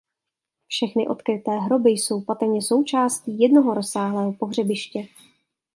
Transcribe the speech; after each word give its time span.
Všechny 0.67 1.07
odkryté 1.07 1.51
hroby 1.59 1.89
jsou 1.89 2.21
patrně 2.21 2.61
součástí 2.61 3.39
jednoho 3.39 3.73
rozsáhlého 3.73 4.33
pohřebiště. 4.33 5.07